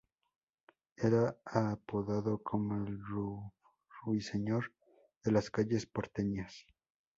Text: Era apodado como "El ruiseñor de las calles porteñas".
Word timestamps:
Era 0.97 1.37
apodado 1.45 2.41
como 2.41 2.73
"El 2.87 2.97
ruiseñor 4.03 4.73
de 5.23 5.31
las 5.31 5.51
calles 5.51 5.85
porteñas". 5.85 6.65